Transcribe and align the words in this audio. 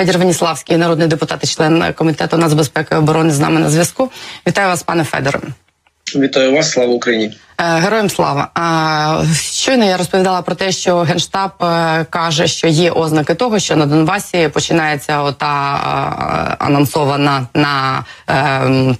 Федір 0.00 0.18
Веніславський, 0.18 0.76
народний 0.76 1.08
депутат 1.08 1.44
і 1.44 1.46
член 1.46 1.92
комітету 1.92 2.36
нацбезпеки 2.36 2.94
і 2.94 2.98
оборони 2.98 3.30
з 3.30 3.38
нами 3.38 3.60
на 3.60 3.70
зв'язку. 3.70 4.10
Вітаю 4.46 4.68
вас, 4.68 4.82
пане 4.82 5.04
Федоре. 5.04 5.40
Вітаю 6.16 6.52
вас, 6.52 6.70
слава 6.70 6.92
Україні. 6.92 7.32
Е, 7.58 7.64
героям 7.64 8.10
слава. 8.10 8.50
Щойно 9.34 9.84
я 9.84 9.96
розповідала 9.96 10.42
про 10.42 10.54
те, 10.54 10.72
що 10.72 10.98
генштаб 10.98 11.50
е, 11.62 12.06
каже, 12.10 12.46
що 12.46 12.66
є 12.68 12.90
ознаки 12.90 13.34
того, 13.34 13.58
що 13.58 13.76
на 13.76 13.86
Донбасі 13.86 14.48
починається 14.48 15.22
ота 15.22 15.74
е, 15.74 16.64
анонсована 16.64 17.46
на 17.54 18.04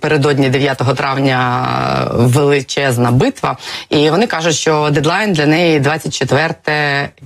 передодні 0.00 0.48
9 0.48 0.78
травня 0.96 1.66
величезна 2.12 3.10
битва, 3.10 3.56
і 3.90 4.10
вони 4.10 4.26
кажуть, 4.26 4.54
що 4.54 4.90
дедлайн 4.90 5.32
для 5.32 5.46
неї 5.46 5.80
24 5.80 6.54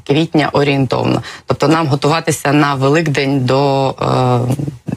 квітня 0.06 0.48
орієнтовно. 0.52 1.22
Тобто 1.46 1.68
нам 1.68 1.86
готуватися 1.86 2.52
на 2.52 2.74
Великдень 2.74 3.40
до 3.44 3.94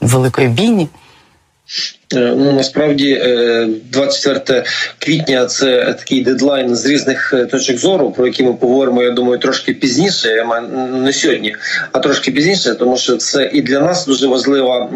великої 0.01 0.47
бійні. 0.47 0.87
Е, 2.13 2.33
ну 2.37 2.53
насправді 2.53 3.21
24 3.91 4.59
е, 4.59 4.63
квітня 4.99 5.45
це 5.45 5.95
такий 5.99 6.21
дедлайн 6.21 6.75
з 6.75 6.85
різних 6.85 7.33
е, 7.33 7.45
точок 7.45 7.77
зору, 7.77 8.11
про 8.11 8.27
які 8.27 8.43
ми 8.43 8.53
поговоримо. 8.53 9.03
Я 9.03 9.11
думаю, 9.11 9.39
трошки 9.39 9.73
пізніше. 9.73 10.29
Я 10.29 10.61
не 10.91 11.13
сьогодні, 11.13 11.55
а 11.91 11.99
трошки 11.99 12.31
пізніше, 12.31 12.75
тому 12.75 12.97
що 12.97 13.17
це 13.17 13.49
і 13.53 13.61
для 13.61 13.79
нас 13.79 14.05
дуже 14.05 14.27
важлива 14.27 14.89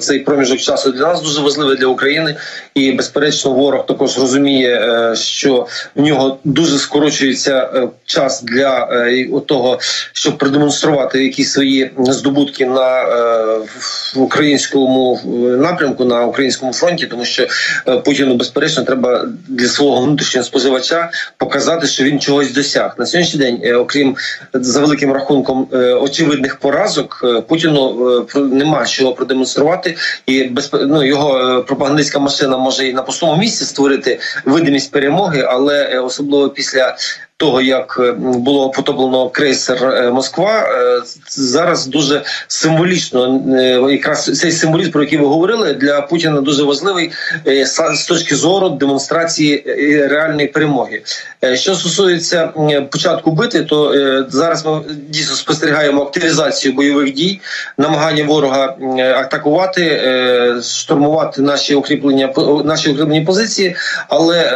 цей 0.00 0.18
проміжок 0.18 0.58
часу. 0.58 0.92
Для 0.92 1.00
нас 1.00 1.22
дуже 1.22 1.40
важливий 1.40 1.76
для 1.76 1.86
України, 1.86 2.36
і 2.74 2.92
безперечно, 2.92 3.50
ворог 3.50 3.86
також 3.86 4.18
розуміє, 4.18 5.12
що 5.14 5.66
в 5.94 6.02
нього 6.02 6.38
дуже 6.44 6.78
скорочується 6.78 7.88
час 8.04 8.42
для 8.42 8.88
того, 9.46 9.78
щоб 10.12 10.38
продемонструвати 10.38 11.24
якісь 11.24 11.52
свої 11.52 11.90
здобутки 11.98 12.66
на 12.66 13.04
українському 14.16 15.20
напрямку 15.58 16.04
на 16.04 16.31
українському 16.32 16.72
фронті, 16.72 17.06
тому 17.06 17.24
що 17.24 17.46
е, 17.88 17.96
Путіну 17.96 18.34
безперечно 18.34 18.82
треба 18.82 19.28
для 19.48 19.68
свого 19.68 20.00
внутрішнього 20.00 20.44
споживача 20.44 21.10
показати, 21.36 21.86
що 21.86 22.04
він 22.04 22.20
чогось 22.20 22.52
досяг 22.52 22.94
на 22.98 23.06
сьогоднішній 23.06 23.40
день. 23.40 23.60
Е, 23.64 23.74
окрім 23.74 24.16
за 24.52 24.80
великим 24.80 25.12
рахунком 25.12 25.68
е, 25.72 25.76
очевидних 25.76 26.56
поразок, 26.56 27.24
Путіну 27.48 28.26
нема 28.34 28.86
чого 28.86 29.12
продемонструвати, 29.12 29.96
і 30.26 30.50
ну, 30.72 31.04
його 31.04 31.62
пропагандистська 31.66 32.18
машина 32.18 32.56
може 32.56 32.88
і 32.88 32.92
на 32.92 33.02
пустому 33.02 33.36
місці 33.36 33.64
створити 33.64 34.20
видимість 34.44 34.92
перемоги, 34.92 35.44
але 35.48 35.98
особливо 35.98 36.48
після 36.48 36.96
того, 37.42 37.60
як 37.60 38.00
е, 38.00 38.12
було 38.18 38.70
потоплено 38.70 39.28
крейсер 39.28 39.84
е, 39.84 40.10
Москва, 40.10 40.60
е, 40.60 41.02
зараз 41.28 41.86
дуже 41.86 42.22
символічно 42.48 43.42
якраз 43.90 44.24
цей 44.24 44.52
символізм, 44.52 44.90
про 44.90 45.02
який 45.02 45.18
ви 45.18 45.26
говорили, 45.26 45.74
для 45.74 46.00
Путіна 46.00 46.40
дуже 46.40 46.62
важливий 46.62 47.10
з 47.94 48.06
точки 48.08 48.36
зору 48.36 48.68
демонстрації 48.68 49.64
реальної 50.10 50.48
перемоги. 50.48 51.02
Що 51.54 51.74
стосується 51.74 52.46
початку 52.90 53.30
бити, 53.30 53.62
то 53.62 53.94
зараз 54.28 54.66
ми 54.66 54.80
дійсно 55.08 55.36
спостерігаємо 55.36 56.02
активізацію 56.02 56.74
бойових 56.74 57.14
дій, 57.14 57.40
намагання 57.78 58.24
ворога 58.24 58.76
атакувати, 59.16 60.02
штурмувати 60.62 61.42
наші 61.42 61.74
укріплення, 61.74 62.32
наші 62.64 62.90
укріплені 62.90 63.20
позиції, 63.20 63.76
але 64.08 64.52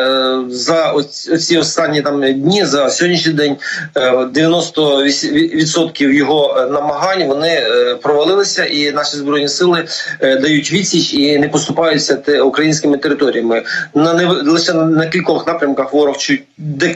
за 0.50 0.92
оці 0.92 1.58
останні 1.58 2.02
там 2.02 2.32
дні 2.32 2.64
за 2.64 2.75
сьогоднішній 2.90 3.32
день 3.32 3.56
90% 3.94 6.04
е, 6.04 6.14
його 6.14 6.58
е, 6.58 6.66
намагань 6.66 7.26
вони 7.26 7.48
е, 7.48 7.94
провалилися, 7.94 8.64
і 8.64 8.92
наші 8.92 9.16
збройні 9.16 9.48
сили 9.48 9.84
дають 10.20 10.72
відсіч 10.72 11.14
і 11.14 11.38
не 11.38 11.48
поступаються 11.48 12.42
українськими 12.42 12.98
територіями. 12.98 13.62
На 13.94 14.14
не 14.14 14.26
лише 14.26 14.72
на 14.72 15.06
кількох 15.06 15.46
напрямках 15.46 15.92
ворог 15.92 16.16
чуть 16.16 16.42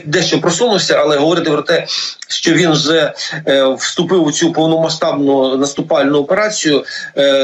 дещо 0.05 0.41
просунувся, 0.41 0.95
але 0.95 1.17
говорити 1.17 1.51
про 1.51 1.61
те, 1.61 1.85
що 2.27 2.53
він 2.53 2.71
вже 2.71 3.13
вступив 3.77 4.23
у 4.23 4.31
цю 4.31 4.53
повномасштабну 4.53 5.57
наступальну 5.57 6.19
операцію. 6.19 6.83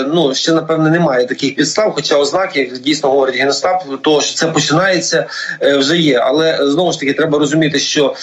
Ну 0.07 0.35
ще 0.35 0.51
напевне 0.51 0.90
немає 0.90 1.25
таких 1.25 1.56
підстав, 1.56 1.94
хоча 1.94 2.16
ознаки 2.16 2.59
як 2.59 2.78
дійсно 2.78 3.09
говорить 3.09 3.35
генштаб, 3.35 4.01
того 4.01 4.22
що 4.22 4.35
це 4.35 4.47
починається 4.47 5.25
вже 5.61 5.97
є. 5.97 6.19
Але 6.19 6.59
знову 6.61 6.91
ж 6.91 7.00
таки 7.00 7.13
треба 7.13 7.40
розуміти, 7.40 7.79
що 7.79 8.16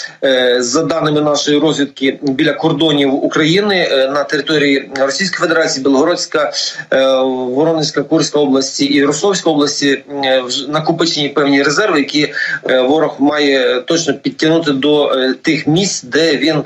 за 0.59 0.83
даними 0.83 1.21
нашої 1.21 1.59
розвідки 1.59 2.19
біля 2.23 2.53
кордонів 2.53 3.15
України 3.15 3.89
е, 3.91 4.09
на 4.09 4.25
території 4.25 4.91
Російської 5.01 5.49
Федерації, 5.49 5.85
Білгородська, 5.85 6.53
е, 6.93 7.17
Воронезька, 7.27 8.03
Курська 8.03 8.39
області 8.39 8.85
і 8.85 9.05
Ростовська 9.05 9.51
області 9.51 10.05
накопичені 10.69 11.29
певні 11.29 11.63
резерви, 11.63 11.99
які 11.99 12.33
ворог 12.89 13.17
має 13.19 13.81
точно 13.81 14.15
підтягнути 14.15 14.73
до 14.73 15.13
тих 15.43 15.67
місць, 15.67 16.03
де 16.03 16.37
він 16.37 16.63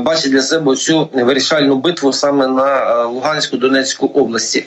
бачить 0.00 0.32
для 0.32 0.42
себе 0.42 0.76
цю 0.76 1.08
вирішальну 1.12 1.76
битву 1.76 2.12
саме 2.12 2.46
на 2.46 3.04
Луганську 3.04 3.56
Донецьку 3.56 4.06
області. 4.06 4.66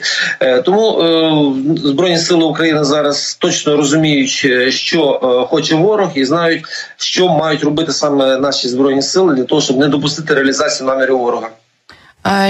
Тому 0.64 1.56
збройні 1.76 2.18
сили 2.18 2.44
України 2.44 2.84
зараз 2.84 3.36
точно 3.40 3.76
розуміють, 3.76 4.46
що 4.68 5.20
хоче 5.50 5.74
ворог, 5.74 6.10
і 6.14 6.24
знають, 6.24 6.64
що 6.96 7.28
мають 7.28 7.64
робити 7.64 7.91
саме 7.92 8.38
наші 8.38 8.68
збройні 8.68 9.02
сили 9.02 9.34
для 9.34 9.44
того, 9.44 9.60
щоб 9.60 9.78
не 9.78 9.88
допустити 9.88 10.34
реалізацію 10.34 10.86
намірів 10.86 11.18
ворога. 11.18 11.48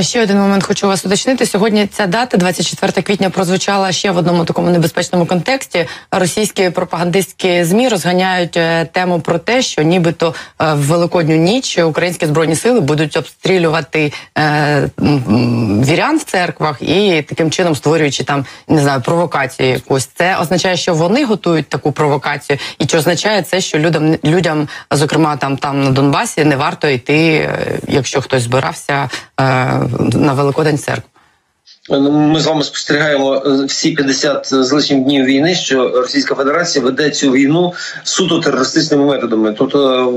Ще 0.01 0.23
один 0.23 0.39
момент 0.39 0.65
хочу 0.65 0.87
вас 0.87 1.07
уточнити. 1.07 1.47
Сьогодні 1.47 1.87
ця 1.87 2.07
дата, 2.07 2.37
24 2.37 3.03
квітня, 3.03 3.31
прозвучала 3.31 3.93
ще 3.93 4.11
в 4.11 4.17
одному 4.17 4.45
такому 4.45 4.71
небезпечному 4.71 5.27
контексті. 5.27 5.87
Російські 6.11 6.71
пропагандистські 6.71 7.65
змі 7.65 7.89
розганяють 7.89 8.57
е, 8.57 8.85
тему 8.85 9.21
про 9.21 9.39
те, 9.39 9.63
що 9.63 9.83
нібито 9.83 10.35
е, 10.61 10.75
в 10.75 10.79
великодню 10.79 11.37
ніч 11.37 11.79
українські 11.79 12.27
збройні 12.27 12.57
сили 12.57 12.81
будуть 12.81 13.17
обстрілювати 13.17 14.13
е, 14.39 14.91
вірян 15.85 16.19
в 16.19 16.25
церквах 16.25 16.83
і 16.83 17.25
таким 17.29 17.51
чином 17.51 17.77
створюючи 17.77 18.25
там 18.25 18.47
не 18.69 18.83
знаю 18.83 19.01
провокацію. 19.01 19.69
Якусь 19.69 20.09
це 20.15 20.37
означає, 20.37 20.77
що 20.77 20.95
вони 20.95 21.25
готують 21.25 21.69
таку 21.69 21.93
провокацію, 21.93 22.59
і 22.79 22.87
чи 22.87 22.99
означає 22.99 23.43
це, 23.43 23.61
що 23.61 23.79
людям 23.79 24.17
людям, 24.25 24.69
зокрема 24.91 25.37
там 25.37 25.57
там 25.57 25.85
на 25.85 25.91
Донбасі, 25.91 26.45
не 26.45 26.57
варто 26.57 26.89
йти, 26.89 27.51
якщо 27.89 28.21
хтось 28.21 28.43
збирався 28.43 29.09
на 29.99 30.35
Великодень 30.35 30.79
церкву. 30.79 31.12
Ми 31.91 32.41
з 32.41 32.47
вами 32.47 32.65
спостерігаємо 32.65 33.43
е, 33.47 33.65
всі 33.65 33.91
50 33.91 34.47
з 34.51 34.73
лишнім 34.73 35.05
днів 35.05 35.25
війни, 35.25 35.55
що 35.55 35.89
Російська 35.89 36.35
Федерація 36.35 36.85
веде 36.85 37.11
цю 37.11 37.33
війну 37.33 37.73
суто 38.05 38.39
терористичними 38.39 39.05
методами. 39.05 39.55
Тобто 39.59 40.09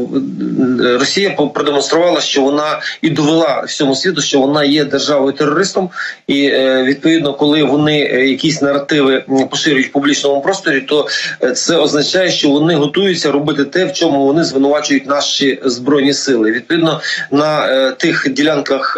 е, 0.83 0.97
Росія 0.97 1.29
продемонструвала, 1.29 2.21
що 2.21 2.41
вона 2.41 2.81
і 3.01 3.09
довела 3.09 3.63
всьому 3.67 3.95
світу, 3.95 4.21
що 4.21 4.39
вона 4.39 4.63
є 4.63 4.85
державою 4.85 5.33
терористом, 5.33 5.89
і 6.27 6.45
е, 6.45 6.83
відповідно, 6.83 7.33
коли 7.33 7.63
вони 7.63 7.99
якісь 7.99 8.61
наративи 8.61 9.23
поширюють 9.51 9.87
в 9.87 9.91
публічному 9.91 10.41
просторі, 10.41 10.81
то 10.81 11.07
це 11.55 11.75
означає, 11.75 12.31
що 12.31 12.49
вони 12.49 12.75
готуються 12.75 13.31
робити 13.31 13.63
те, 13.63 13.85
в 13.85 13.93
чому 13.93 14.25
вони 14.25 14.43
звинувачують 14.43 15.07
наші 15.07 15.59
збройні 15.65 16.13
сили. 16.13 16.51
Відповідно 16.51 17.01
на 17.31 17.91
тих 17.91 18.27
ділянках, 18.31 18.97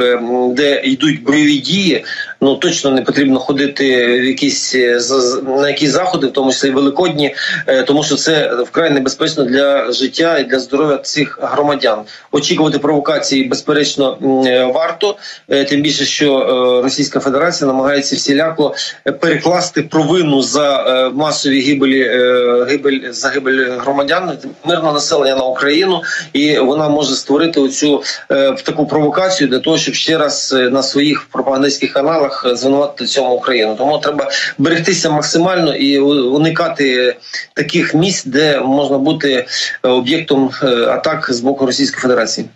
де 0.52 0.82
йдуть 0.84 1.24
бойові 1.24 1.58
дії 1.58 2.06
ну 2.42 2.56
точно 2.56 2.92
не 2.92 3.02
потрібно 3.02 3.40
ходити 3.40 4.06
в 4.20 4.26
якісь 4.26 4.76
е, 4.76 5.00
на 5.48 5.70
якісь 5.70 5.90
заходи, 5.90 6.28
в 6.28 6.34
тому 6.34 6.52
числі 6.52 6.70
великодні, 6.70 7.36
е, 7.68 7.84
тому 7.84 8.04
що 8.04 8.16
це 8.16 8.56
вкрай 8.56 8.90
небезпечно 8.90 9.44
для 9.44 9.92
життя 9.92 10.38
і 10.40 10.44
для 10.44 10.60
здоров'я 10.60 10.98
цих 10.98 11.40
громадян. 11.42 12.00
Очікувати 12.32 12.80
провокації 12.80 13.44
безперечно 13.44 14.18
е, 14.48 14.66
варто, 14.66 15.16
тим 15.70 15.82
більше, 15.82 16.06
що 16.06 16.28
Російська 16.84 17.20
Федерація 17.20 17.68
намагається 17.68 18.16
всіляко 18.16 18.76
перекласти 19.20 19.82
провину 19.82 20.42
за 20.42 21.12
масові 21.14 21.62
гибелі 21.62 22.04
гибель 22.70 23.12
загибель 23.12 23.70
громадян 23.70 24.38
мирного 24.64 24.94
населення 24.94 25.36
на 25.36 25.44
Україну, 25.44 26.02
і 26.34 26.60
вона 26.60 26.90
може 26.90 27.16
створити 27.16 27.60
оцю 27.60 28.04
таку 28.64 28.88
провокацію 28.88 29.48
для 29.48 29.60
того, 29.60 29.78
щоб 29.78 29.96
ще 29.96 30.18
раз 30.18 30.56
на 30.72 30.84
своїх 30.84 31.28
пропагандистських 31.32 31.94
каналах 31.94 32.27
справах 32.28 32.58
звинуватити 32.58 33.06
цьому 33.06 33.36
Україну. 33.36 33.76
Тому 33.76 33.98
треба 33.98 34.30
берегтися 34.58 35.10
максимально 35.10 35.76
і 35.76 36.00
уникати 36.00 37.16
таких 37.54 37.94
місць, 37.94 38.26
де 38.26 38.60
можна 38.60 38.98
бути 38.98 39.46
об'єктом 39.82 40.52
е, 40.64 40.68
атак 40.68 41.34
з 41.34 41.40
боку 41.40 41.66
Російської 41.66 42.02
Федерації. 42.02 42.48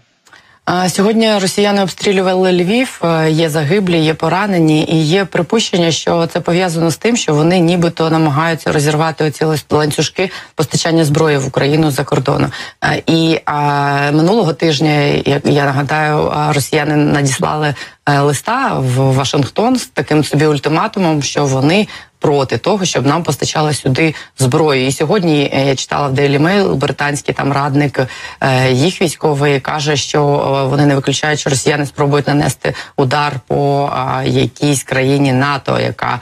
Сьогодні 0.88 1.38
росіяни 1.38 1.84
обстрілювали 1.84 2.52
Львів. 2.52 3.02
Е, 3.04 3.32
є 3.32 3.50
загиблі, 3.50 4.00
є 4.00 4.14
поранені, 4.14 4.86
і 4.90 5.04
є 5.04 5.26
припущення, 5.26 5.92
що 5.92 6.28
це 6.28 6.40
пов'язано 6.40 6.92
з 6.92 6.98
тим, 6.98 7.18
що 7.18 7.34
вони 7.34 7.60
нібито 7.60 8.10
намагаються 8.10 8.72
розірвати 8.72 9.24
оці 9.24 9.46
ланцюжки 9.70 10.32
постачання 10.56 11.06
зброї 11.06 11.38
в 11.38 11.48
Україну 11.48 11.92
за 11.92 12.04
кордону. 12.04 12.48
Е, 12.84 13.04
і 13.08 13.40
а, 13.46 14.12
минулого 14.12 14.54
тижня, 14.54 15.00
як 15.26 15.46
я 15.46 15.66
нагадаю, 15.66 16.34
росіяни 16.54 16.96
надіслали 16.96 17.76
е, 18.10 18.20
листа 18.20 18.74
в 18.80 18.96
Вашингтон 18.96 19.76
з 19.76 19.86
таким 19.86 20.24
собі 20.24 20.46
ультиматумом, 20.46 21.24
що 21.24 21.46
вони 21.46 21.88
проти 22.22 22.58
того, 22.58 22.86
щоб 22.86 23.06
нам 23.06 23.24
постачали 23.24 23.74
сюди 23.74 24.16
зброю. 24.38 24.88
І 24.88 24.92
сьогодні 24.92 25.52
е, 25.54 25.66
я 25.66 25.76
читала 25.76 26.08
в 26.08 26.14
Daily 26.14 26.40
Mail, 26.40 26.76
британський 26.76 27.34
там 27.34 27.54
радник 27.54 28.00
е, 28.42 28.72
їх 28.72 29.02
військовий 29.02 29.60
каже, 29.60 29.96
що 29.96 30.20
е, 30.20 30.68
вони 30.68 30.86
не 30.86 30.96
виключають, 30.96 31.40
що 31.40 31.50
росіяни 31.50 31.86
спробують 31.86 32.28
нанести 32.28 32.74
удар 32.98 33.34
по 33.48 33.92
якійсь 34.26 34.84
країні 34.84 35.34
НАТО, 35.34 35.80
яка 35.80 36.20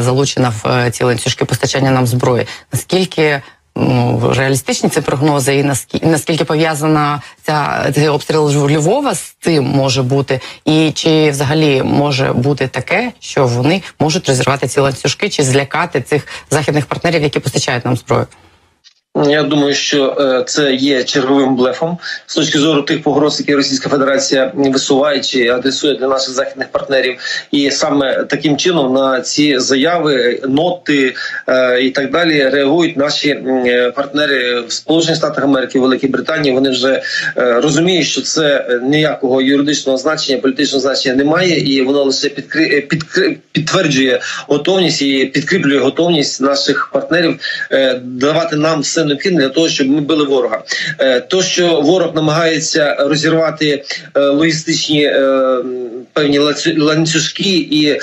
залучена 0.00 0.52
в 0.62 0.90
ці 0.90 1.04
ланцюжки 1.04 1.44
постачання 1.44 1.90
нам 1.90 2.06
зброї. 2.06 2.46
Наскільки 2.72 3.42
ну, 3.78 4.32
реалістичні 4.36 4.90
ці 4.90 5.00
прогнози, 5.00 5.54
і 5.54 5.64
наскільки 5.64 6.06
наскільки 6.06 6.44
пов'язана 6.44 7.22
ця 7.42 7.86
цей 7.94 8.08
обстріл 8.08 8.48
Львова 8.70 9.14
з 9.14 9.36
цим 9.40 9.64
може 9.64 10.02
бути, 10.02 10.40
і 10.64 10.92
чи 10.94 11.30
взагалі 11.30 11.82
може 11.82 12.32
бути 12.32 12.68
таке, 12.68 13.12
що 13.20 13.46
вони 13.46 13.82
можуть 13.98 14.28
розірвати 14.28 14.68
ці 14.68 14.80
ланцюжки 14.80 15.28
чи 15.28 15.42
злякати 15.42 16.02
цих 16.02 16.26
західних 16.50 16.86
партнерів, 16.86 17.22
які 17.22 17.40
постачають 17.40 17.84
нам 17.84 17.96
зброю? 17.96 18.26
Я 19.26 19.42
думаю, 19.42 19.74
що 19.74 20.16
е, 20.20 20.44
це 20.46 20.74
є 20.74 21.04
черговим 21.04 21.56
блефом 21.56 21.98
з 22.26 22.34
точки 22.34 22.58
зору 22.58 22.82
тих 22.82 23.02
погроз, 23.02 23.40
які 23.40 23.54
Російська 23.54 23.88
Федерація 23.88 24.52
висуває 24.54 25.20
чи 25.20 25.48
адресує 25.48 25.94
для 25.94 26.08
наших 26.08 26.30
західних 26.34 26.68
партнерів, 26.68 27.18
і 27.50 27.70
саме 27.70 28.24
таким 28.24 28.56
чином 28.56 28.94
на 28.94 29.20
ці 29.20 29.58
заяви, 29.58 30.40
ноти 30.48 31.14
е, 31.48 31.80
і 31.80 31.90
так 31.90 32.10
далі 32.10 32.48
реагують 32.48 32.96
наші 32.96 33.38
партнери 33.96 34.60
в 34.60 34.72
Сполучених 34.72 35.16
Штатах 35.16 35.44
Америки, 35.44 35.80
Великій 35.80 36.08
Британії. 36.08 36.54
Вони 36.54 36.70
вже 36.70 37.02
е, 37.36 37.60
розуміють, 37.60 38.06
що 38.06 38.22
це 38.22 38.66
ніякого 38.82 39.42
юридичного 39.42 39.98
значення, 39.98 40.38
політичного 40.38 40.80
значення 40.80 41.14
немає, 41.14 41.58
і 41.58 41.82
воно 41.82 42.04
лише 42.04 42.28
підкри... 42.28 42.80
підкри... 42.80 43.36
підтверджує 43.52 44.20
готовність 44.48 45.02
і 45.02 45.24
підкріплює 45.24 45.78
готовність 45.78 46.40
наших 46.40 46.90
партнерів 46.92 47.40
давати 48.02 48.56
нам 48.56 48.80
все 48.80 49.04
необхідне 49.08 49.40
для 49.40 49.48
того, 49.48 49.68
щоб 49.68 49.88
ми 49.88 50.00
били 50.00 50.24
ворога. 50.24 50.62
Е, 50.98 51.20
то, 51.20 51.42
що 51.42 51.80
ворог 51.80 52.14
намагається 52.14 52.96
розірвати 52.98 53.84
е, 54.14 54.20
логістичні 54.20 55.04
е, 55.04 55.58
певні 56.12 56.38
ланцюжки 56.78 57.56
і 57.70 58.00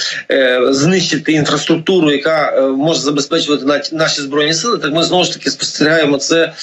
знищити 0.70 1.32
інфраструктуру, 1.32 2.12
яка 2.12 2.62
може 2.78 3.00
забезпечувати 3.00 3.66
наші 3.92 4.22
збройні 4.22 4.54
сили, 4.54 4.78
так 4.78 4.94
ми 4.94 5.04
знову 5.04 5.24
ж 5.24 5.34
таки 5.34 5.50
спостерігаємо 5.50 6.18
це 6.18 6.54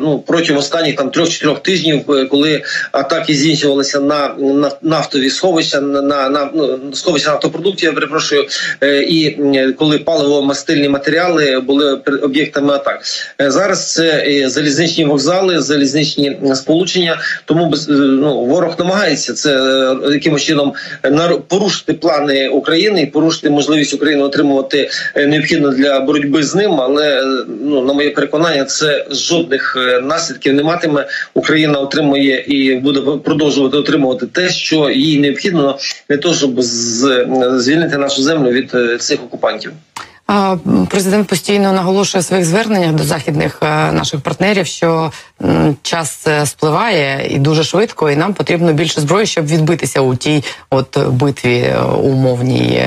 ну 0.00 0.24
протягом 0.26 0.58
останніх 0.58 0.96
там 0.96 1.10
трьох-чотирьох 1.10 1.62
тижнів, 1.62 2.28
коли 2.30 2.62
атаки 2.92 3.34
здійснювалися 3.34 4.00
на 4.00 4.34
нафтові 4.82 5.30
сховища, 5.30 5.80
на 5.80 6.28
на 6.28 6.50
ну, 6.54 6.78
сховища 6.92 7.30
нафтопродуктів, 7.30 7.86
я 7.88 7.92
перепрошую, 7.92 8.46
і 9.08 9.36
коли 9.78 9.98
паливо-мастильні 9.98 10.88
матеріали 10.88 11.60
були 11.60 11.94
об'єктами 12.22 12.74
атак. 12.74 13.00
Зараз 13.38 13.67
це 13.76 14.44
залізничні 14.46 15.04
вокзали, 15.04 15.60
залізничні 15.60 16.38
сполучення. 16.54 17.20
Тому 17.44 17.74
е, 17.74 17.92
ну, 17.92 18.44
ворог 18.44 18.74
намагається 18.78 19.34
це 19.34 19.56
е, 19.56 20.12
якимось 20.12 20.42
чином 20.42 20.72
порушити 21.48 21.92
плани 21.92 22.48
України 22.48 23.02
і 23.02 23.06
порушити 23.06 23.50
можливість 23.50 23.94
України 23.94 24.22
отримувати 24.22 24.90
е, 25.14 25.26
необхідне 25.26 25.70
для 25.70 26.00
боротьби 26.00 26.42
з 26.42 26.54
ним. 26.54 26.80
Але 26.80 27.22
ну 27.64 27.84
на 27.84 27.92
моє 27.92 28.10
переконання, 28.10 28.64
це 28.64 29.06
жодних 29.10 29.76
наслідків 30.02 30.54
не 30.54 30.62
матиме. 30.62 31.06
Україна 31.34 31.78
отримує 31.78 32.44
і 32.46 32.76
буде 32.76 33.00
продовжувати 33.24 33.76
отримувати 33.76 34.26
те, 34.26 34.48
що 34.50 34.90
їй 34.90 35.18
необхідно 35.20 35.78
для 36.08 36.16
того, 36.16 36.34
щоб 36.34 36.62
звільнити 36.62 37.98
нашу 37.98 38.22
землю 38.22 38.50
від 38.50 39.00
цих 39.00 39.22
окупантів. 39.22 39.72
Президент 40.88 41.28
постійно 41.28 41.72
наголошує 41.72 42.22
в 42.22 42.24
своїх 42.24 42.46
зверненнях 42.46 42.92
до 42.92 43.04
західних 43.04 43.58
е, 43.62 43.92
наших 43.92 44.20
партнерів, 44.20 44.66
що 44.66 45.12
час 45.82 46.26
е, 46.26 46.46
спливає 46.46 47.28
і 47.30 47.38
дуже 47.38 47.64
швидко, 47.64 48.10
і 48.10 48.16
нам 48.16 48.34
потрібно 48.34 48.72
більше 48.72 49.00
зброї, 49.00 49.26
щоб 49.26 49.46
відбитися 49.46 50.00
у 50.00 50.14
тій 50.14 50.44
от 50.70 51.08
битві 51.08 51.58
е, 51.58 51.80
умовній 51.82 52.82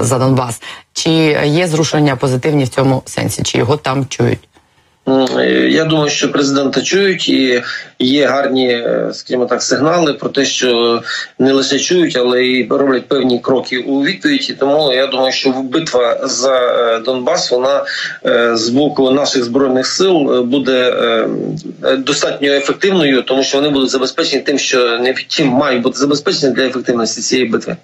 за 0.00 0.18
Донбас. 0.18 0.62
Чи 0.92 1.10
є 1.44 1.66
зрушення 1.66 2.16
позитивні 2.16 2.64
в 2.64 2.68
цьому 2.68 3.02
сенсі? 3.06 3.42
Чи 3.42 3.58
його 3.58 3.76
там 3.76 4.06
чують? 4.06 4.48
Я 5.68 5.84
думаю, 5.84 6.10
що 6.10 6.32
президента 6.32 6.82
чують 6.82 7.28
і 7.28 7.62
є 7.98 8.26
гарні, 8.26 8.68
е, 8.68 9.10
скажімо 9.12 9.46
так, 9.46 9.62
сигнали 9.62 10.12
про 10.12 10.28
те, 10.28 10.44
що 10.44 11.02
не 11.38 11.52
лише 11.52 11.78
чують, 11.78 12.16
але 12.16 12.42
й 12.42 12.66
роблять 12.70 13.08
певні 13.08 13.38
кроки 13.38 13.78
у 13.78 14.02
відповіді. 14.02 14.56
Тому 14.60 14.92
я 14.92 15.06
думаю, 15.06 15.32
що 15.32 15.50
битва 15.50 16.20
за 16.22 16.56
е, 16.56 16.98
Донбас 16.98 17.50
вона 17.50 17.84
е, 18.26 18.56
з 18.56 18.68
боку 18.68 19.10
наших 19.10 19.44
збройних 19.44 19.86
сил 19.86 20.42
буде 20.42 20.94
достатньо 21.98 22.48
ефективною, 22.48 23.22
тому 23.22 23.42
що 23.42 23.58
вони 23.58 23.68
будуть 23.68 23.90
забезпечені 23.90 24.42
тим, 24.42 24.58
що 24.58 24.98
не 24.98 25.14
чим 25.28 25.48
мають 25.48 25.82
бути 25.82 25.98
забезпечені 25.98 26.52
для 26.52 26.62
ефективності 26.62 27.20
цієї 27.20 27.48
битви. 27.48 27.76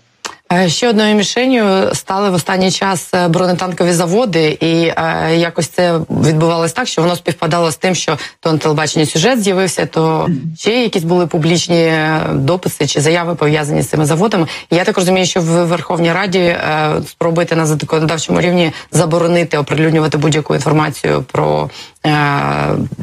Е, 0.52 0.68
ще 0.68 0.88
одною 0.88 1.14
мішенью 1.14 1.94
стали 1.94 2.30
в 2.30 2.34
останній 2.34 2.70
час 2.70 3.14
е, 3.14 3.28
бронетанкові 3.28 3.92
заводи, 3.92 4.58
і 4.60 4.66
е, 4.66 5.36
якось 5.36 5.68
це 5.68 5.98
відбувалось 6.10 6.72
так, 6.72 6.88
що 6.88 7.02
воно 7.02 7.16
співпадало 7.16 7.70
з 7.70 7.76
тим, 7.76 7.94
що 7.94 8.18
то 8.40 8.52
на 8.52 8.58
телебаченні 8.58 9.06
сюжет 9.06 9.42
з'явився, 9.42 9.86
то 9.86 10.28
ще 10.58 10.82
якісь 10.82 11.02
були 11.02 11.26
публічні 11.26 11.92
дописи 12.32 12.86
чи 12.86 13.00
заяви 13.00 13.34
пов'язані 13.34 13.82
з 13.82 13.88
цими 13.88 14.06
заводами. 14.06 14.46
Я 14.70 14.84
так 14.84 14.96
розумію, 14.96 15.26
що 15.26 15.40
в 15.40 15.44
Верховній 15.44 16.12
Раді 16.12 16.38
е, 16.38 16.92
спробуєте 17.08 17.56
на 17.56 17.66
законодавчому 17.66 18.40
рівні 18.40 18.72
заборонити 18.92 19.58
оприлюднювати 19.58 20.18
будь-яку 20.18 20.54
інформацію 20.54 21.24
про 21.32 21.70
е, 22.06 22.10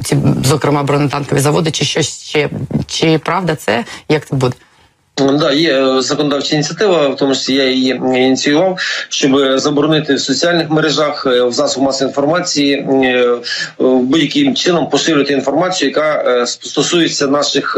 ці, 0.03 0.17
зокрема, 0.43 0.83
бронетанкові 0.83 1.39
заводи, 1.39 1.71
чи 1.71 1.85
щось 1.85 2.23
ще 2.23 2.49
чи 2.87 3.17
правда 3.17 3.55
це 3.55 3.85
як 4.09 4.27
це 4.27 4.35
буде? 4.35 4.55
Да, 5.17 5.51
є 5.51 5.73
е, 5.73 6.01
законодавча 6.01 6.55
ініціатива, 6.55 7.07
в 7.07 7.15
тому 7.15 7.33
числі 7.33 7.55
я 7.55 7.69
її 7.69 8.01
ініціював, 8.05 8.79
щоб 9.09 9.59
заборонити 9.59 10.13
в 10.13 10.19
соціальних 10.19 10.69
мережах 10.69 11.27
е, 11.27 11.43
в 11.43 11.51
засобах 11.51 11.85
масової 11.85 12.09
інформації 12.09 12.73
е, 12.73 13.37
будь-яким 13.79 14.55
чином 14.55 14.89
поширювати 14.89 15.33
інформацію, 15.33 15.89
яка 15.89 16.45
стосується 16.45 17.27
наших 17.27 17.77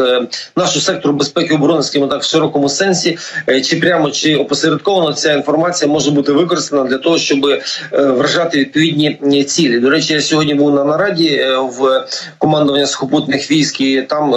нашого 0.55 0.81
сектору 0.81 1.13
безпеки 1.13 1.53
і 1.53 1.57
оборони, 1.57 1.83
скажімо 1.83 2.07
так, 2.07 2.21
в 2.21 2.25
широкому 2.25 2.69
сенсі, 2.69 3.17
чи 3.63 3.75
прямо 3.75 4.11
чи 4.11 4.35
опосередковано 4.35 5.13
ця 5.13 5.33
інформація 5.33 5.91
може 5.91 6.11
бути 6.11 6.31
використана 6.31 6.83
для 6.83 6.97
того, 6.97 7.17
щоб 7.17 7.45
вражати 7.91 8.59
відповідні 8.59 9.43
цілі. 9.43 9.79
До 9.79 9.89
речі, 9.89 10.13
я 10.13 10.21
сьогодні 10.21 10.53
був 10.53 10.75
на 10.75 10.83
нараді 10.83 11.45
в 11.57 12.05
командування 12.37 12.87
сухопутних 12.87 13.51
військ. 13.51 13.81
і 13.81 14.01
Там 14.01 14.31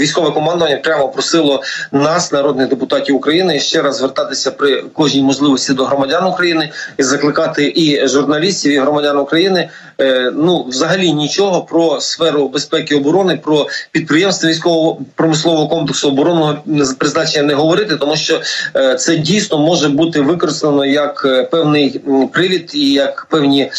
військове 0.00 0.30
командування 0.30 0.76
прямо 0.76 1.08
просило 1.08 1.62
нас, 2.00 2.32
народних 2.32 2.68
депутатів 2.68 3.16
України, 3.16 3.60
ще 3.60 3.82
раз 3.82 3.96
звертатися 3.96 4.50
при 4.50 4.82
кожній 4.82 5.22
можливості 5.22 5.72
до 5.72 5.84
громадян 5.84 6.26
України 6.26 6.70
і 6.96 7.02
закликати 7.02 7.72
і 7.76 8.08
журналістів, 8.08 8.72
і 8.72 8.78
громадян 8.78 9.18
України. 9.18 9.70
Е, 10.00 10.32
ну, 10.36 10.64
взагалі 10.68 11.12
нічого 11.12 11.62
про 11.62 12.00
сферу 12.00 12.48
безпеки 12.48 12.94
і 12.94 12.98
оборони, 12.98 13.40
про 13.44 13.66
підприємства 13.92 14.50
військового 14.50 14.98
промислового 15.14 15.68
комплексу 15.68 16.08
оборонного 16.08 16.56
призначення 16.98 17.46
не 17.46 17.54
говорити, 17.54 17.96
тому 17.96 18.16
що 18.16 18.40
е, 18.76 18.94
це 18.94 19.16
дійсно 19.16 19.58
може 19.58 19.88
бути 19.88 20.20
використано 20.20 20.86
як 20.86 21.22
е, 21.24 21.42
певний 21.42 22.00
привід 22.32 22.70
і 22.74 22.92
як 22.92 23.26
певні 23.30 23.70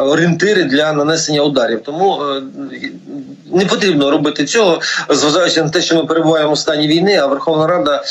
орієнтири 0.00 0.64
для 0.64 0.92
нанесення 0.92 1.42
ударів. 1.42 1.80
Тому 1.84 2.22
не 3.52 3.64
потрібно 3.66 4.10
робити 4.10 4.44
цього, 4.44 4.80
зважаючи 5.10 5.62
на 5.62 5.68
те, 5.68 5.82
що 5.82 5.94
ми 5.94 6.04
перебуваємо 6.04 6.52
в 6.52 6.58
стані 6.58 6.86
війни. 6.86 7.16
А 7.16 7.26
Верховна 7.26 7.66
Рада 7.66 8.02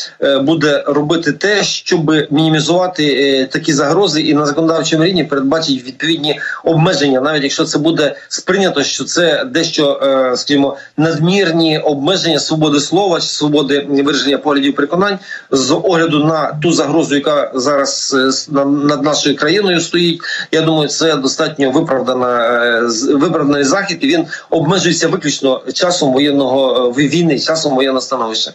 буде 0.41 0.83
робити 0.87 1.31
те, 1.31 1.63
щоб 1.63 2.11
мінімізувати 2.31 3.45
такі 3.51 3.73
загрози, 3.73 4.21
і 4.21 4.33
на 4.33 4.45
законодавчому 4.45 5.03
рівні 5.03 5.23
передбачить 5.23 5.87
відповідні 5.87 6.39
обмеження, 6.63 7.21
навіть 7.21 7.38
якщо 7.43 7.65
це 7.65 7.77
буде 7.77 8.15
сприйнято, 8.29 8.83
що 8.83 9.03
це 9.03 9.45
дещо, 9.45 9.99
е, 10.03 10.37
скажімо, 10.37 10.77
надмірні 10.97 11.79
обмеження 11.79 12.39
свободи 12.39 12.79
слова 12.79 13.21
свободи 13.21 13.87
вираження 13.89 14.37
поглядів 14.37 14.75
переконань 14.75 15.19
з 15.51 15.71
огляду 15.71 16.23
на 16.23 16.59
ту 16.63 16.71
загрозу, 16.71 17.15
яка 17.15 17.51
зараз 17.55 18.15
над 18.65 19.03
нашою 19.03 19.35
країною 19.35 19.81
стоїть. 19.81 20.21
Я 20.51 20.61
думаю, 20.61 20.89
це 20.89 21.15
достатньо 21.15 21.71
виправдана 21.71 22.39
виправданий 23.13 23.63
захід. 23.63 23.97
і 24.01 24.07
Він 24.07 24.25
обмежується 24.49 25.07
виключно 25.07 25.61
часом 25.73 26.13
воєнного 26.13 26.91
війни, 26.91 27.39
часом 27.39 27.75
воєнного 27.75 28.01
становища. 28.01 28.53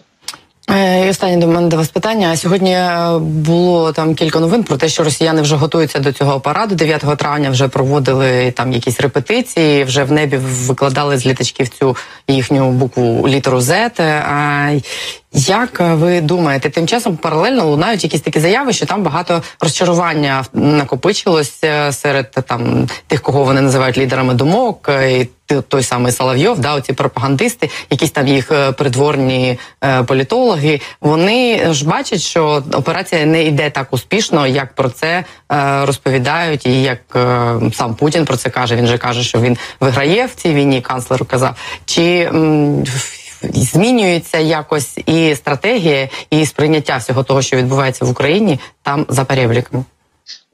Е, 0.70 1.06
І 1.06 1.10
останнє 1.10 1.36
до 1.36 1.46
мене 1.46 1.68
до 1.68 1.76
вас 1.76 1.88
питання. 1.88 2.36
Сьогодні 2.36 2.72
е, 2.72 3.18
було 3.20 3.92
там 3.92 4.14
кілька 4.14 4.40
новин 4.40 4.62
про 4.62 4.76
те, 4.76 4.88
що 4.88 5.04
росіяни 5.04 5.42
вже 5.42 5.56
готуються 5.56 5.98
до 5.98 6.12
цього 6.12 6.40
параду. 6.40 6.74
9 6.74 7.04
травня 7.18 7.50
вже 7.50 7.68
проводили 7.68 8.50
там 8.50 8.72
якісь 8.72 9.00
репетиції. 9.00 9.84
Вже 9.84 10.04
в 10.04 10.12
небі 10.12 10.36
викладали 10.36 11.18
з 11.18 11.26
літачків 11.26 11.68
цю 11.68 11.96
їхню 12.28 12.70
букву 12.70 13.28
літеру 13.28 13.58
Z. 13.58 14.02
А 14.02 14.70
як 15.32 15.80
ви 15.80 16.20
думаєте, 16.20 16.70
тим 16.70 16.86
часом 16.86 17.16
паралельно 17.16 17.66
лунають 17.66 18.04
якісь 18.04 18.20
такі 18.20 18.40
заяви, 18.40 18.72
що 18.72 18.86
там 18.86 19.02
багато 19.02 19.42
розчарування 19.60 20.44
накопичилось 20.52 21.64
е, 21.64 21.92
серед 21.92 22.30
там 22.30 22.88
тих, 23.06 23.22
кого 23.22 23.44
вони 23.44 23.60
називають 23.60 23.98
лідерами 23.98 24.34
думок, 24.34 24.88
е, 24.88 25.20
і 25.20 25.28
той 25.68 25.82
самий 25.82 26.12
Соловйов, 26.12 26.58
да, 26.58 26.74
оці 26.74 26.92
пропагандисти, 26.92 27.70
якісь 27.90 28.10
там 28.10 28.28
їх 28.28 28.52
е, 28.52 28.72
придворні 28.72 29.58
е, 29.84 30.02
політологи. 30.02 30.80
Вони 31.00 31.72
ж 31.74 31.86
бачать, 31.86 32.20
що 32.20 32.62
операція 32.72 33.26
не 33.26 33.44
йде 33.44 33.70
так 33.70 33.88
успішно, 33.90 34.46
як 34.46 34.74
про 34.74 34.88
це 34.88 35.24
е, 35.52 35.86
розповідають, 35.86 36.66
і 36.66 36.82
як 36.82 37.00
сам 37.72 37.94
Путін 37.94 38.24
про 38.24 38.36
це 38.36 38.50
каже. 38.50 38.76
Він 38.76 38.86
же 38.86 38.98
каже, 38.98 39.22
що 39.22 39.40
він 39.40 39.58
виграє 39.80 40.26
в 40.26 40.34
цій 40.34 40.54
війні. 40.54 40.80
Канцлер 40.80 41.24
казав. 41.24 41.56
Чи 41.84 42.30
змінюється 43.42 44.38
якось 44.38 44.98
і 45.06 45.34
стратегія, 45.34 46.08
і 46.30 46.46
сприйняття 46.46 46.96
всього 46.96 47.22
того, 47.22 47.42
що 47.42 47.56
відбувається 47.56 48.04
в 48.04 48.10
Україні, 48.10 48.60
там 48.82 49.06
за 49.08 49.24
перебліками? 49.24 49.84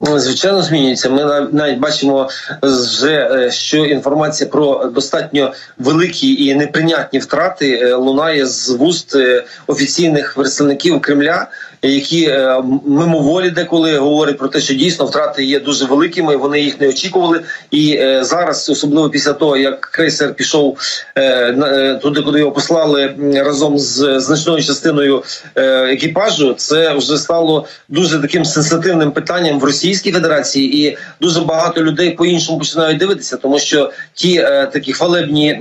Ну, 0.01 0.19
Звичайно, 0.19 0.61
змінюється. 0.61 1.09
Ми 1.09 1.23
нав- 1.25 1.53
навіть 1.53 1.79
бачимо 1.79 2.29
вже, 2.63 3.29
е, 3.31 3.51
що 3.51 3.77
інформація 3.85 4.49
про 4.49 4.85
достатньо 4.85 5.53
великі 5.77 6.45
і 6.45 6.55
неприйнятні 6.55 7.19
втрати 7.19 7.79
е, 7.81 7.93
лунає 7.95 8.45
з 8.47 8.69
вуст 8.69 9.15
е, 9.15 9.43
офіційних 9.67 10.33
представників 10.35 11.01
Кремля, 11.01 11.47
які 11.89 12.25
е, 12.25 12.63
мимоволі 12.85 13.49
деколи 13.49 13.97
говорять 13.97 14.37
про 14.37 14.47
те, 14.47 14.59
що 14.61 14.73
дійсно 14.73 15.05
втрати 15.05 15.43
є 15.43 15.59
дуже 15.59 15.85
великими. 15.85 16.35
Вони 16.35 16.61
їх 16.61 16.81
не 16.81 16.87
очікували. 16.87 17.41
І 17.71 17.97
е, 17.99 18.23
зараз, 18.23 18.69
особливо 18.69 19.09
після 19.09 19.33
того, 19.33 19.57
як 19.57 19.81
крейсер 19.81 20.33
пішов 20.33 20.77
е, 21.17 21.99
туди, 22.01 22.21
куди 22.21 22.39
його 22.39 22.51
послали 22.51 23.15
разом 23.35 23.79
з 23.79 24.19
значною 24.19 24.63
частиною 24.63 25.23
екіпажу, 25.55 26.53
це 26.53 26.93
вже 26.93 27.17
стало 27.17 27.67
дуже 27.89 28.19
таким 28.19 28.45
сенситивним 28.45 29.11
питанням 29.11 29.59
в 29.59 29.63
Російській 29.63 30.11
Федерації, 30.11 30.87
і 30.87 30.97
дуже 31.21 31.41
багато 31.41 31.83
людей 31.83 32.11
по 32.11 32.25
іншому 32.25 32.59
починають 32.59 32.97
дивитися, 32.97 33.37
тому 33.37 33.59
що 33.59 33.91
ті 34.13 34.37
такі 34.73 34.93
хвалебні 34.93 35.59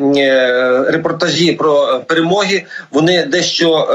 репортажі 0.87 1.53
про 1.53 2.01
перемоги 2.07 2.65
вони 2.91 3.25
дещо 3.25 3.89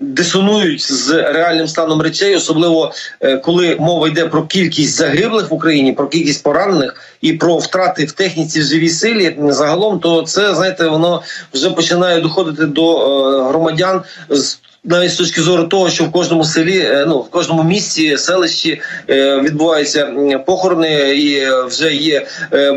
дисонують 0.00 0.92
з 0.92 1.22
реальним 1.52 1.68
станом 1.68 2.02
речей, 2.02 2.36
особливо 2.36 2.92
е, 3.20 3.36
коли 3.36 3.76
мова 3.80 4.08
йде 4.08 4.26
про 4.26 4.42
кількість 4.42 4.94
загиблих 4.94 5.50
в 5.50 5.54
Україні, 5.54 5.92
про 5.92 6.08
кількість 6.08 6.42
поранених 6.42 7.16
і 7.20 7.32
про 7.32 7.56
втрати 7.56 8.04
в 8.04 8.12
техніці 8.12 8.60
в 8.60 8.64
живій 8.64 8.88
силі. 8.88 9.36
Загалом, 9.48 9.98
то 9.98 10.22
це 10.22 10.54
знаєте, 10.54 10.88
воно 10.88 11.22
вже 11.54 11.70
починає 11.70 12.20
доходити 12.20 12.66
до 12.66 12.96
е, 12.96 13.48
громадян 13.48 14.02
з. 14.28 14.58
Навіть 14.84 15.10
з 15.10 15.16
точки 15.16 15.40
зору 15.40 15.64
того, 15.64 15.90
що 15.90 16.04
в 16.04 16.12
кожному 16.12 16.44
селі, 16.44 16.78
е, 16.78 17.04
ну 17.08 17.18
в 17.18 17.30
кожному 17.30 17.62
місті, 17.62 18.18
селищі 18.18 18.80
е, 19.10 19.40
відбуваються 19.40 20.06
похорони, 20.46 21.16
і 21.16 21.36
е, 21.36 21.64
вже 21.64 21.94
є 21.94 22.26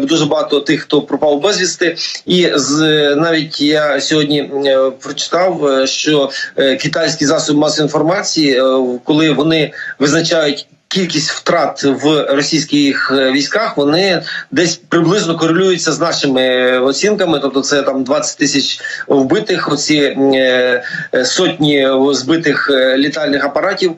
дуже 0.02 0.26
багато 0.26 0.60
тих, 0.60 0.82
хто 0.82 1.02
пропав 1.02 1.42
безвісти. 1.42 1.96
І 2.26 2.50
з 2.56 2.80
навіть 3.16 3.62
я 3.62 4.02
сьогодні 4.02 4.52
прочитав, 5.00 5.82
що 5.86 6.30
китайські 6.56 7.26
засоби 7.26 7.60
масової 7.60 7.86
інформації, 7.86 8.62
коли 9.04 9.32
вони 9.32 9.74
визначають. 10.00 10.68
Кількість 10.96 11.32
втрат 11.32 11.84
в 11.84 12.26
російських 12.30 13.12
е, 13.12 13.32
військах 13.32 13.78
вони 13.78 14.22
десь 14.52 14.76
приблизно 14.76 15.38
корелюються 15.38 15.92
з 15.92 16.00
нашими 16.00 16.42
е, 16.42 16.80
оцінками. 16.80 17.40
Тобто, 17.40 17.62
це 17.62 17.82
там 17.82 18.04
20 18.04 18.38
тисяч 18.38 18.80
вбитих, 19.08 19.72
оці 19.72 20.18
е, 20.36 20.84
сотні 21.26 21.90
збитих 22.12 22.70
літальних 22.98 23.46
апаратів. 23.46 23.96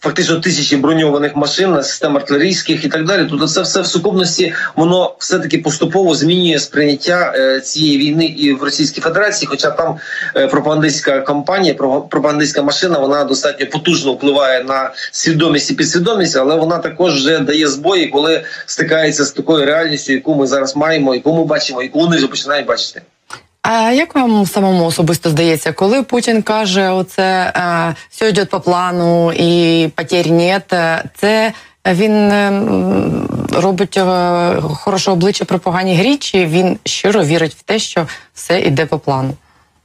Фактично 0.00 0.40
тисячі 0.40 0.76
броньованих 0.76 1.36
машин, 1.36 1.82
систем 1.82 2.16
артилерійських 2.16 2.84
і 2.84 2.88
так 2.88 3.04
далі. 3.04 3.26
Тобто 3.30 3.48
це 3.48 3.60
все 3.60 3.80
в 3.80 3.86
сукупності 3.86 4.54
воно 4.76 5.14
все 5.18 5.38
таки 5.38 5.58
поступово 5.58 6.14
змінює 6.14 6.58
сприйняття 6.58 7.32
е, 7.36 7.60
цієї 7.60 7.98
війни 7.98 8.24
і 8.24 8.52
в 8.52 8.62
Російській 8.62 9.00
Федерації. 9.00 9.46
Хоча 9.46 9.70
там 9.70 9.96
е, 10.36 10.46
пропагандистська 10.46 11.20
кампанія, 11.20 11.74
про- 11.74 12.00
пропагандистська 12.00 12.62
машина, 12.62 12.98
вона 12.98 13.24
достатньо 13.24 13.66
потужно 13.66 14.12
впливає 14.12 14.64
на 14.64 14.90
свідомість 15.12 15.70
і 15.70 15.74
підсвідомість, 15.74 16.36
але 16.36 16.56
вона 16.56 16.78
також 16.78 17.14
вже 17.14 17.38
дає 17.38 17.68
збої, 17.68 18.06
коли 18.06 18.44
стикається 18.66 19.24
з 19.24 19.32
такою 19.32 19.66
реальністю, 19.66 20.12
яку 20.12 20.34
ми 20.34 20.46
зараз 20.46 20.76
маємо, 20.76 21.14
яку 21.14 21.36
ми 21.36 21.44
бачимо, 21.44 21.82
яку 21.82 21.98
вони 22.00 22.16
вже 22.16 22.26
починають 22.26 22.66
бачити. 22.66 23.02
А 23.62 23.90
як 23.92 24.14
вам 24.14 24.46
самому 24.46 24.84
особисто 24.84 25.30
здається, 25.30 25.72
коли 25.72 26.02
Путін 26.02 26.42
каже, 26.42 26.88
оце 26.90 27.52
е, 27.56 27.94
все 28.10 28.28
йде 28.28 28.44
по 28.44 28.60
плану 28.60 29.32
і 29.32 29.88
потерь 29.94 30.30
нет, 30.30 30.72
е, 30.72 31.04
це 31.14 31.52
він 31.86 32.12
е, 32.12 32.62
робить 33.52 34.00
хороше 34.62 35.10
обличчя 35.10 35.44
при 35.44 35.58
поганій 35.58 35.96
грі, 35.96 36.16
чи 36.16 36.46
він 36.46 36.78
щиро 36.84 37.24
вірить 37.24 37.54
в 37.54 37.62
те, 37.62 37.78
що 37.78 38.06
все 38.34 38.60
йде 38.60 38.86
по 38.86 38.98
плану? 38.98 39.34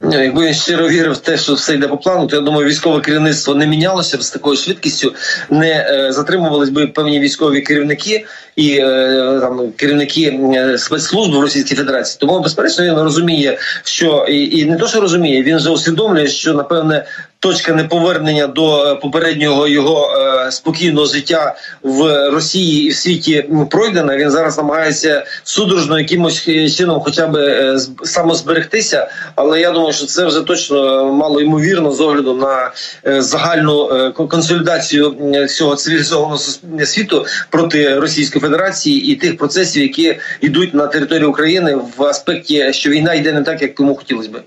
Ні, 0.03 0.15
Якби 0.15 0.45
він 0.45 0.53
щиро 0.53 0.89
вірив 0.89 1.13
в 1.13 1.17
те, 1.17 1.37
що 1.37 1.53
все 1.53 1.73
йде 1.73 1.87
по 1.87 1.97
плану, 1.97 2.27
то 2.27 2.35
я 2.35 2.41
думаю, 2.41 2.67
військове 2.67 3.01
керівництво 3.01 3.55
не 3.55 3.67
мінялося 3.67 4.17
б 4.17 4.23
з 4.23 4.31
такою 4.31 4.57
швидкістю, 4.57 5.13
не 5.49 5.69
е, 5.69 6.11
затримувались 6.11 6.69
би 6.69 6.87
певні 6.87 7.19
військові 7.19 7.61
керівники 7.61 8.25
і 8.55 8.77
е, 8.77 9.37
там 9.41 9.71
керівники 9.71 10.39
е, 10.55 10.77
спецслужб 10.77 11.33
в 11.33 11.41
Російській 11.41 11.75
Федерації. 11.75 12.17
Тому 12.19 12.39
безперечно 12.39 12.85
він 12.85 12.93
розуміє, 12.93 13.57
що 13.83 14.25
і, 14.29 14.59
і 14.59 14.65
не 14.65 14.77
то, 14.77 14.87
що 14.87 15.01
розуміє, 15.01 15.43
він 15.43 15.57
вже 15.57 15.69
усвідомлює, 15.69 16.27
що 16.27 16.53
напевне. 16.53 17.05
Точка 17.43 17.73
неповернення 17.73 18.47
до 18.47 18.91
е, 18.91 18.95
попереднього 18.95 19.67
його 19.67 20.15
е, 20.17 20.32
спокійного 20.51 21.07
життя 21.07 21.55
в 21.83 22.29
Росії 22.31 22.87
і 22.87 22.89
в 22.89 22.95
світі 22.95 23.45
пройдена. 23.69 24.17
Він 24.17 24.29
зараз 24.31 24.57
намагається 24.57 25.25
судорожно 25.43 25.99
якимось 25.99 26.45
е, 26.47 26.69
чином, 26.69 27.01
хоча 27.05 27.27
б 27.27 27.35
е, 27.35 27.77
самозберегтися. 28.03 29.09
Але 29.35 29.61
я 29.61 29.71
думаю, 29.71 29.93
що 29.93 30.05
це 30.05 30.25
вже 30.25 30.41
точно 30.41 31.05
мало 31.13 31.41
ймовірно 31.41 31.91
з 31.91 32.01
огляду 32.01 32.33
на 32.33 32.71
е, 33.07 33.21
загальну 33.21 33.87
кон- 34.15 34.27
консолідацію 34.27 35.15
всього 35.47 35.75
цивілізованого 35.75 36.37
світу 36.85 37.25
проти 37.49 37.99
Російської 37.99 38.41
Федерації 38.41 39.11
і 39.11 39.15
тих 39.15 39.37
процесів, 39.37 39.81
які 39.81 40.19
йдуть 40.41 40.73
на 40.73 40.87
території 40.87 41.25
України 41.25 41.79
в 41.97 42.03
аспекті, 42.03 42.73
що 42.73 42.89
війна 42.89 43.13
йде 43.13 43.33
не 43.33 43.41
так, 43.41 43.61
як 43.61 43.79
йому 43.79 43.95
хотілося 43.95 44.29
би. 44.29 44.41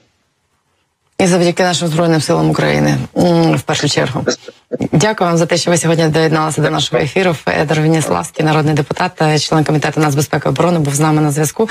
І 1.19 1.27
завдяки 1.27 1.63
нашим 1.63 1.89
збройним 1.89 2.21
силам 2.21 2.51
України 2.51 2.99
в 3.55 3.61
першу 3.61 3.89
чергу. 3.89 4.25
Дякую 4.93 5.31
вам 5.31 5.39
за 5.39 5.47
те, 5.47 5.57
що 5.57 5.71
ви 5.71 5.79
сьогодні 5.79 6.09
доєдналися 6.09 6.63
до 6.63 6.71
нашого 6.71 7.03
ефіру. 7.03 7.33
Федор 7.33 7.81
Веніславський, 7.81 8.45
народний 8.45 8.75
депутат, 8.75 9.23
е, 9.23 9.39
член 9.39 9.65
комітету 9.65 10.01
нацбезпеки 10.01 10.49
оборони, 10.49 10.79
був 10.79 10.95
з 10.95 11.01
нами 11.01 11.23
на 11.23 11.31
зв'язку. 11.31 11.69